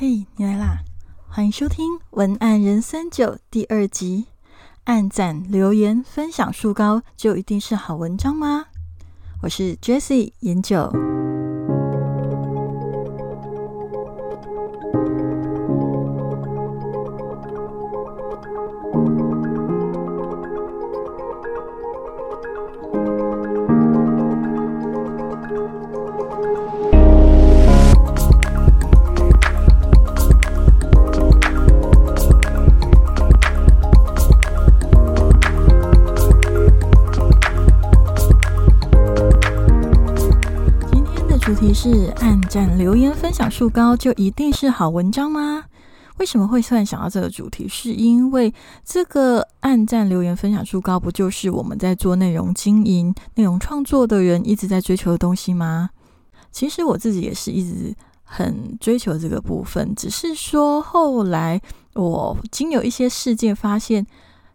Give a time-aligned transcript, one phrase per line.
[0.00, 0.84] 嘿，你来啦！
[1.26, 4.26] 欢迎收听《文案人三九》第二集。
[4.84, 8.66] 按赞、留言、分享数高，就一定是好文章吗？
[9.42, 11.07] 我是 Jessie 研九。
[41.80, 45.62] 是按赞、留言、分享数高，就一定是好文章吗？
[46.16, 47.68] 为什么会突然想到这个主题？
[47.68, 48.52] 是因为
[48.84, 55.90] 这个按赞、留言、分享数高，不就是我们在做内容经营、内容创作的人一直在追求的东西吗？
[56.50, 61.62] 其实我自己也是一直很追求这个部分，只是说后来
[61.94, 64.04] 我经有一些事件发现，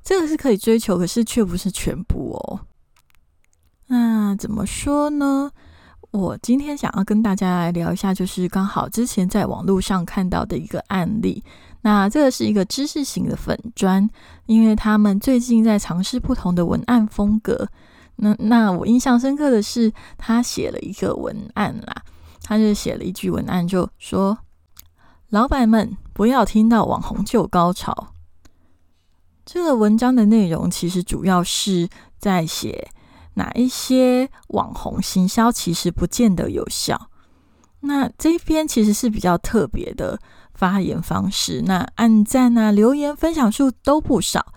[0.04, 2.60] 这个是可以追求，可是却不是全部哦。
[3.88, 5.50] 那怎么说呢？
[6.14, 11.44] 我今天想要跟大家来聊一下，就是刚好之前在网络上看到的一个案例。
[11.82, 14.08] 那这个是一个知识型的粉砖，
[14.46, 17.68] 因为他们最近在尝试不同的文案风格。
[18.18, 22.04] 那那我印象深刻的是，他写了一个文案啦，
[22.44, 24.38] 他就写了一句文案，就说
[25.30, 28.14] ：“老板们不要听到网红就高潮。”
[29.44, 31.90] 这个文章的内容其实主要是
[32.20, 32.92] 在写。
[33.36, 37.10] 哪一些网红行销其实不见得有效？
[37.82, 40.20] 那这边其实是比较特别的
[40.54, 41.64] 发言方式。
[41.66, 44.54] 那按赞啊、留言、分享数都不少，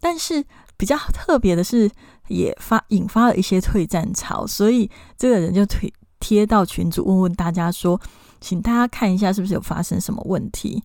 [0.00, 0.44] 但是
[0.76, 1.90] 比较特别的是，
[2.28, 4.46] 也发引发了一些退战潮。
[4.46, 8.00] 所以这个人就推贴到群组问问大家说，
[8.40, 10.82] 请大家看一下是不是有发生什么问题。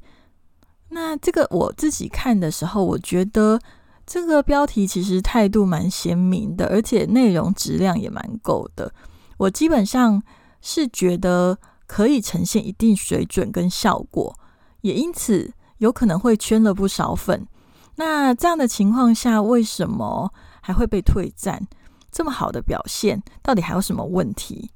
[0.90, 3.60] 那这个我自己看的时候，我觉得。
[4.06, 8.94] 这个标题其实态度蛮鲜明的，而且内容质量也蛮够的。
[9.38, 10.22] 我基本上
[10.62, 14.38] 是觉得可以呈现一定水准跟效果，
[14.82, 17.48] 也因此有可能会圈了不少粉。
[17.96, 21.66] 那这样的情况下，为什么还会被退赞？
[22.12, 24.70] 这么好的表现，到底还有什么问题？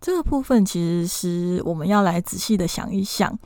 [0.00, 3.38] 这个部分其实是我们要来仔细的想一想，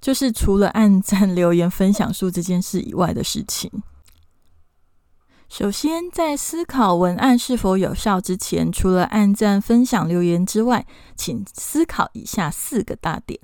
[0.00, 3.70] 就是除了按赞、留言、分享数这件事以外的事情。
[5.54, 13.38] 首先，在思考文案是否有效之前，除了按赞、分享、留言之外，请思考以下四个大点：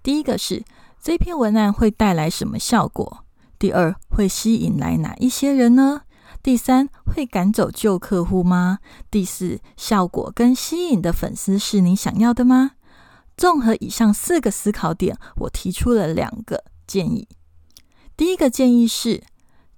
[0.00, 0.62] 第一个是
[1.02, 3.24] 这篇文案会带来什么效果；
[3.58, 6.02] 第二，会吸引来哪一些人呢？
[6.44, 8.78] 第三，会赶走旧客户吗？
[9.10, 12.70] 第四，效果跟吸引的粉丝是你想要的吗？
[13.36, 17.26] 综合以上四个思考点，我提出了两个建议。
[18.16, 19.24] 第一个建议是。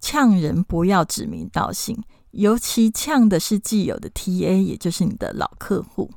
[0.01, 6.11] 呛人不要指名道姓，尤其呛的是既有的 TA，也就是你的老客户。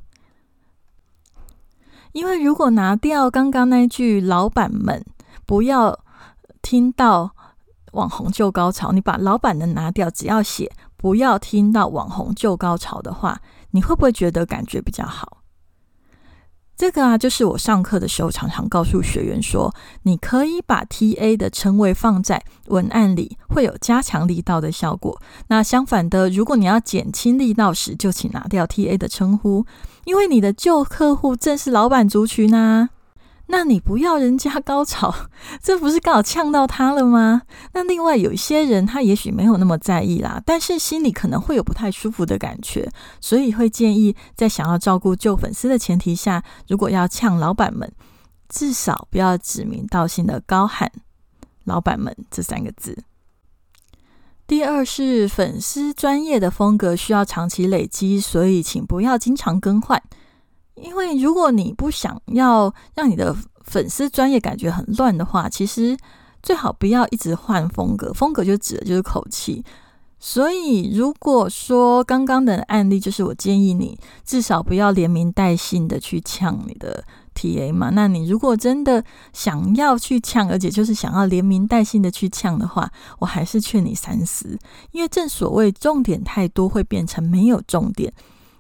[2.13, 5.03] 因为如果拿掉刚刚那句“老板们
[5.45, 5.99] 不要
[6.61, 7.35] 听到
[7.94, 15.43] 网红就高潮”，你把老板的拿掉，只要写“不要听到网红就高潮”的话，你会不会觉得感觉比较好？
[16.75, 25.22] 这个啊，就是我上课的时候常常告诉学员说，你可以把 T A 的称谓放在文案里，会有加强力道的效果。
[25.47, 29.66] 那相反的，如果你要减轻力道时，就请拿掉 T A 的称呼，
[30.06, 32.89] 因为你的旧客户正是老板族群啊。
[33.48, 35.14] 那你不要人家高潮，
[35.62, 37.44] 这不是刚好呛到他了吗？
[37.74, 42.90] 那另外有一些人，他也许没有那么在意啦，但是心里可能会有不太舒服的感觉，
[43.20, 47.92] 所以会建议在想要照顾旧粉丝的前提下，如果要呛老板们，
[48.48, 50.92] 至少不要指名道姓的高喊
[51.66, 53.04] “老板们”这三个字。
[54.46, 60.02] 第二是粉丝专业的风格需要长期累积，所以请不要经常更换。
[60.83, 65.97] 因为如果你不想要让你的粉丝专业感觉很乱的话，其实
[66.41, 68.12] 最好不要一直换风格。
[68.13, 69.63] 风格就指的就是口气。
[70.19, 77.03] 所以如果说刚刚的案例，就是我建议你至少不要连名带姓的去呛你的
[77.36, 77.89] TA 嘛。
[77.89, 79.03] 那你如果真的
[79.33, 82.89] 想要去呛，而且就是想要连名带姓的去呛的话，
[83.19, 84.57] 我还是劝你三思。
[84.91, 88.13] 因为正所谓重点太多，会变成没有重点。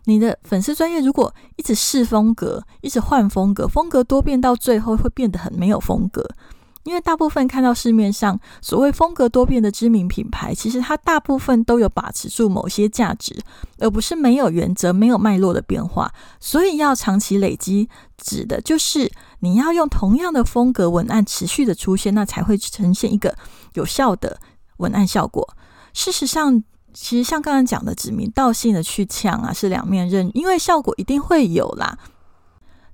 [0.05, 6.27] 你的粉丝专业如果一直试风格，一直换风格，风格多变到最后会变得很没有风格。
[6.83, 13.41] 因为大部分看到市面上所谓风格多变的知名品牌，其实它大部分都有把持住某些价值，
[13.79, 16.11] 而不是没有原则、没有脉络的变化。
[16.41, 19.09] 所以要长期累积，指的就是
[19.39, 23.33] 你要用同样的风格文案持续的出现，那才会呈现一个
[23.75, 24.37] 有效的
[24.77, 25.55] 文案效果。
[25.93, 26.61] 事实上，
[26.93, 31.97] 其实像刚刚讲的指名道姓的去呛啊，是两面刃，因为效果一定会有啦。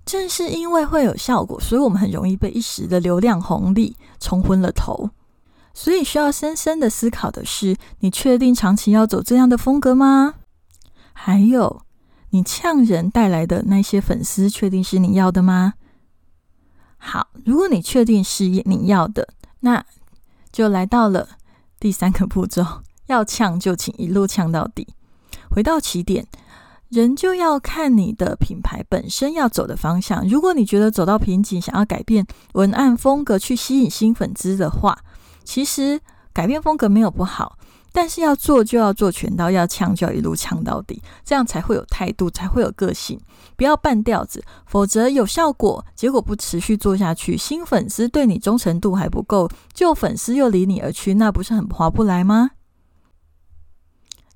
[0.05, 5.11] 正是因为会有效果，所以我们很容易被一时的流量红利冲昏了头。
[5.73, 10.33] 所以需要深深的思考的是：你确定长期要走这样的风格吗？
[11.13, 11.83] 还有，
[12.31, 15.75] 你呛人带来的那些粉丝，确定是你要的吗？
[16.97, 19.29] 好，如果你确定是你要的，
[19.59, 19.85] 那
[20.51, 21.29] 就来到了
[21.79, 24.87] 第三个步骤：要呛就请一路呛到底，
[25.49, 26.25] 回到起点。
[26.89, 30.27] 人就要看你的品牌本身要走的方向。
[30.27, 34.97] 如果你觉得走到瓶颈，想要改变文案风格去吸引新粉丝的话，
[35.43, 35.99] 其实
[36.33, 37.59] 改变风格没有不好，
[37.91, 43.19] 但是要做就要做全刀，要呛就要一路呛到底，这样才会有态度，才会有个性。
[43.55, 52.49] 不要半吊子，否则有效果，结果不持续做下去，新粉丝对你忠诚度还不够，旧粉丝又离你而去，那不是很划不来吗？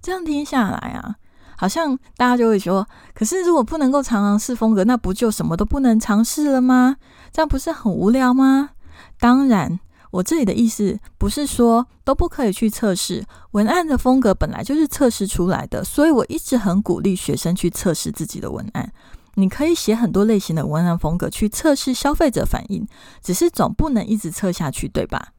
[0.04, 1.16] 这样听下来啊。
[1.56, 6.98] 好像大家就会说，可是如果不能够尝试风格，那不就什么都不能尝试了吗？
[7.32, 8.72] 这样不是很无聊吗？
[9.18, 9.80] 当然，
[10.12, 15.84] 我这里的意思不是说都不可以去测试文案的风格，本来就是测试出来的。
[15.84, 18.92] 所以我一直很鼓励学生去测试自己的文案。
[19.36, 22.86] 你可以写很多类型的文案风格去测试消费者反应，
[23.22, 25.30] 只是总不能一直测下去，对吧？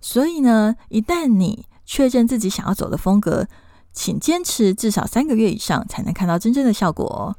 [0.00, 3.46] 所以呢，一旦你确认自己想要走的风格，
[3.92, 7.36] 请坚持至少三个月以上，才能看到真正的效果哦。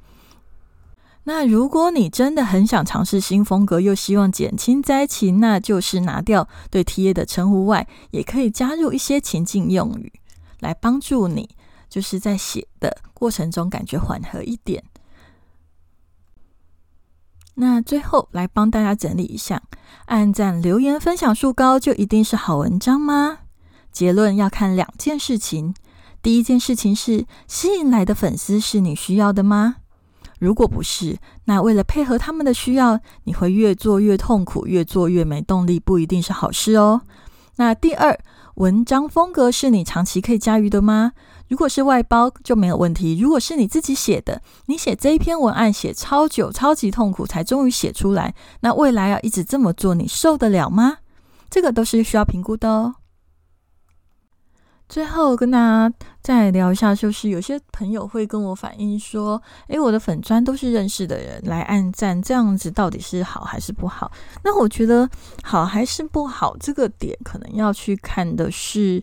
[1.23, 10.11] 那如果你真的很想尝试新风格，又希望减轻灾情，那就是拿掉对 T A 的称呼外，也可以加入一些情境用语，
[10.59, 11.47] 来帮助你，
[11.87, 14.83] 就是在写的过程中感觉缓和一点。
[17.53, 19.61] 那最后来帮大家整理一下：
[20.05, 23.39] 按赞、留言、分享数高，就一定是好文章吗？
[23.91, 25.75] 结论要看两件事情。
[26.21, 29.77] 第一件事情是，吸引来的粉丝是你需要的吗？
[30.39, 37.01] 如果不是，那为了配合他们的需要，你会越做越痛苦，越做越没动力，不一定是好事哦。
[37.57, 38.17] 那第二，
[38.55, 41.11] 文章风格是你长期可以驾驭的吗？
[41.47, 43.19] 如果是外包就没有问题。
[43.19, 50.99] 如果是你自己写的，你写这一篇文案写超久、超级痛苦才终于写出来，那未来要一直这么做，你受得了吗？
[51.49, 52.95] 这个都是需要评估的哦。
[54.91, 64.11] 最后跟大家再聊一下，就是有些朋友会跟我反映说：“诶，我的粉砖都是认识的人来按赞，这样子到底是好还是不好？”
[64.43, 65.09] 那我觉得
[65.43, 69.01] 好还是不好，这个点可能要去看的是，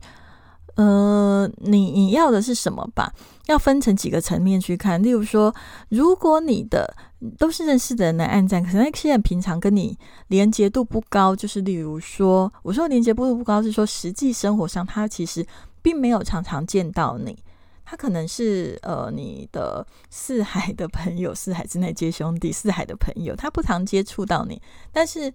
[0.74, 3.10] 呃，你你要的是什么吧？
[3.46, 5.02] 要分成几个层面去看。
[5.02, 5.54] 例如说，
[5.88, 6.94] 如果你的
[7.38, 9.96] 都是认识的人来按赞，可能那些人平常跟你
[10.26, 15.46] 连接度不高，就是例如说，我说连接度不高是说实际生活上他其实。
[15.88, 17.34] 并没有常常见到你，
[17.82, 24.60] 他可能是呃你的四海的朋友，四海之内皆兄弟，四海的朋友，他不常接触到你，
[24.92, 25.32] 但是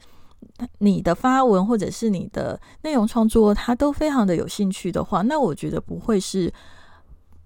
[0.77, 6.53] 你的发文或者是你的内容创作，他都非常的有兴趣的话，那我觉得不会是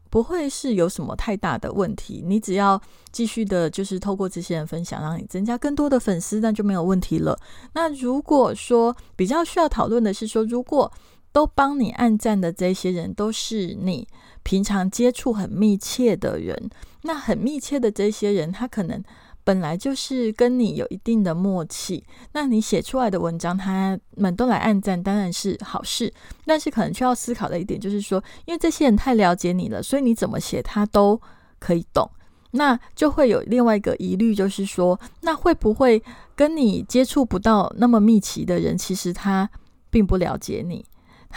[0.09, 2.21] 不会是有什么太大的问题。
[2.25, 2.81] 你只要
[3.13, 7.39] 继续的，就是透过这些人分享，让你增加更多的粉丝，那就没有问题了。
[7.73, 10.91] 那如果说比较需要讨论的是说，如果
[11.37, 14.07] 都帮你按赞的这些人，都是你
[14.41, 16.67] 平常接触很密切的人。
[17.03, 19.03] 那很密切的这些人，他可能
[19.43, 22.03] 本来就是跟你有一定的默契。
[22.31, 26.11] 那你写出来的文章，他们都来按赞，当然是好事。
[26.43, 31.21] 但是可能需要思考的一点就是说，因为这些人太了解你了，所以你怎么写他都
[31.59, 32.09] 可以懂。
[32.49, 36.01] 那就会有另外一个疑虑，就是说，那会不会
[36.35, 39.47] 跟你接触不到那么密集的人，其实他
[39.91, 40.83] 并不了解你？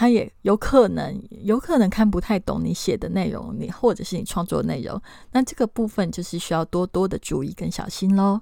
[0.00, 4.98] 他也有可能，有可能看不太懂你写的内容，你或者是你创作内容，
[5.30, 8.40] 那这个部分就是需要多多的注意跟小心喽。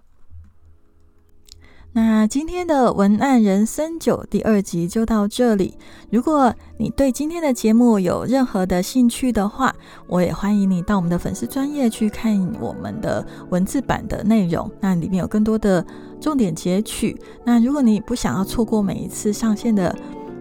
[1.94, 5.76] 那今天的文案人生九第二集就到这里。
[6.10, 9.74] 如果你对今天的节目有任何的兴趣的话，
[10.06, 15.84] 我也欢迎你到我们的粉丝专业去看我们的文字版的内容，那里面有更多的
[16.20, 17.20] 重点截取。
[17.44, 19.92] 那如果你不想要错过每一次上线的，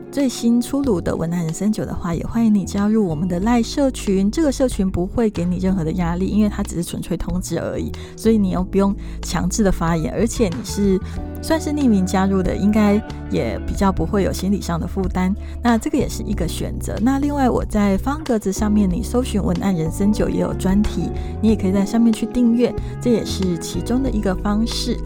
[0.10, 4.32] 最新出炉的文案人生九的话，也欢迎你加入我们的赖社群。
[4.32, 11.00] 这个社群不会给你任何的压力，因为它只是纯粹通知而已，所以你又不用强制的发言，而且你是
[11.42, 15.36] 算是匿名加入的，应该也比较不会有心理上的负担。
[15.62, 16.98] 那这个也是一个选择。
[17.02, 21.12] 那另外我在方格子上面，你搜寻文案人生九也有专题，
[21.42, 24.98] 你也可以在上面去订阅，这也是其中的一个方式。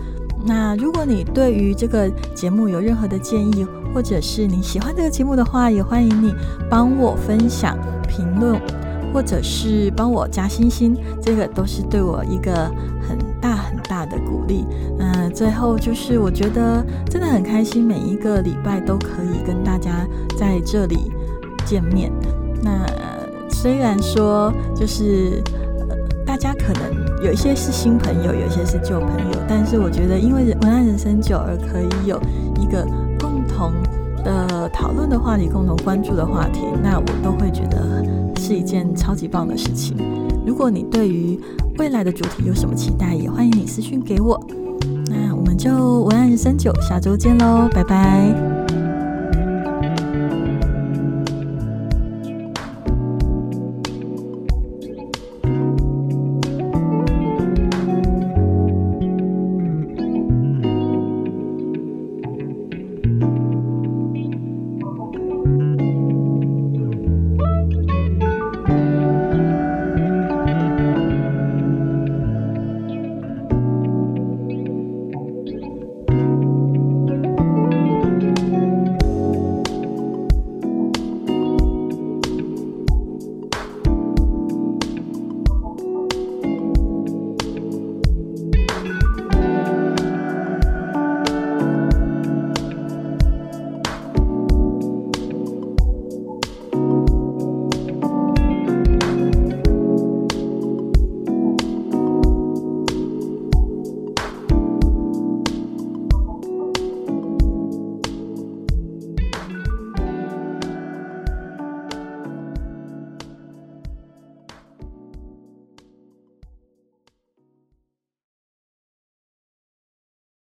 [0.43, 6.33] 那如果你对于这个节目有任何的建议，或者是你喜欢这个节目的话，也欢迎你
[6.69, 8.60] 帮我分享、评论，
[9.13, 12.71] 或者是帮我加星星，这个都是对我一个
[13.01, 14.65] 很大很大的鼓励。
[14.98, 20.07] 嗯，最后就是我觉得真的很开心，每一个礼拜都可以跟大家
[20.39, 21.12] 在这里
[21.65, 22.12] 见面。
[22.63, 22.86] 那
[23.50, 25.43] 虽然说就是
[26.25, 32.17] 大家可能有一些是新朋友，有一些是旧朋友，但是我觉得因为文案人生久而可以有
[32.60, 32.88] 一个。
[33.61, 38.03] 同的讨论的话题，共同关注的话题，那我都会觉得
[38.39, 39.95] 是一件超级棒的事情。
[40.45, 41.39] 如果你对于
[41.77, 44.39] 未来的主题有什么期待，也欢迎你私信给我。
[45.05, 48.60] 那我们就文案人生九，下周见喽，拜拜。